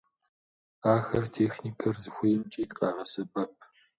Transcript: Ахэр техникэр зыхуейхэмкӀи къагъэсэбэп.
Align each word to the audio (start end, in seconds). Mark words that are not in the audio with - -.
Ахэр 0.93 1.25
техникэр 1.35 1.95
зыхуейхэмкӀи 2.03 2.63
къагъэсэбэп. 2.75 3.53